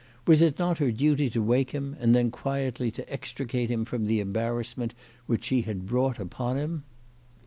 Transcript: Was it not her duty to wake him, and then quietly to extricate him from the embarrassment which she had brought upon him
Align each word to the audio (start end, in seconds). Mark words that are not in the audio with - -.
Was 0.25 0.41
it 0.41 0.57
not 0.57 0.79
her 0.79 0.91
duty 0.91 1.29
to 1.29 1.43
wake 1.43 1.73
him, 1.73 1.95
and 1.99 2.15
then 2.15 2.31
quietly 2.31 2.89
to 2.89 3.07
extricate 3.07 3.69
him 3.69 3.85
from 3.85 4.07
the 4.07 4.19
embarrassment 4.19 4.95
which 5.27 5.43
she 5.43 5.61
had 5.61 5.85
brought 5.85 6.17
upon 6.17 6.57
him 6.57 6.81